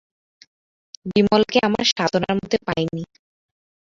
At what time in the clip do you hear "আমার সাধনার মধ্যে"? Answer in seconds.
1.67-2.57